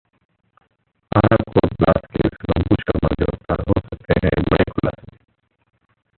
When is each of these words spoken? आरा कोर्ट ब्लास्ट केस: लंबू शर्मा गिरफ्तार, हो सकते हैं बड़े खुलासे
आरा 1.11 1.37
कोर्ट 1.51 1.75
ब्लास्ट 1.81 2.07
केस: 2.15 2.39
लंबू 2.49 2.79
शर्मा 2.81 3.13
गिरफ्तार, 3.21 3.63
हो 3.69 3.79
सकते 3.85 4.19
हैं 4.25 4.43
बड़े 4.51 4.69
खुलासे 4.71 5.17